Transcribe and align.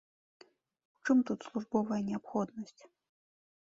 У 0.95 0.99
чым 1.05 1.21
тут 1.31 1.39
службовая 1.49 2.01
неабходнасць? 2.11 2.81